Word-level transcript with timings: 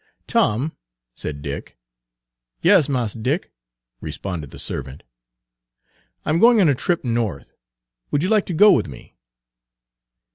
"Tom," 0.25 0.75
said 1.13 1.43
Dick. 1.43 1.77
"Yas, 2.63 2.89
Mars 2.89 3.13
Dick," 3.13 3.53
responded 3.99 4.49
the 4.49 4.57
servant. 4.57 5.03
"I 6.25 6.29
'm 6.31 6.39
going 6.39 6.59
on 6.59 6.67
a 6.67 6.73
trip 6.73 7.03
North. 7.05 7.53
Would 8.09 8.23
you 8.23 8.29
like 8.29 8.45
to 8.47 8.53
go 8.55 8.71
with 8.71 8.87
me?" 8.87 9.13